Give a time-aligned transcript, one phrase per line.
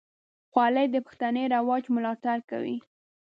[0.51, 2.77] خولۍ د پښتني رواج ملاتړ کوي.